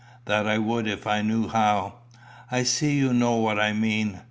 [0.25, 1.99] "That I would if I knew how.
[2.49, 4.19] I see you know what I mean.